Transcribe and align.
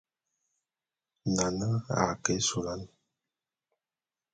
Nane 1.35 1.69
a 2.01 2.03
ke 2.23 2.31
ésulán. 2.39 2.81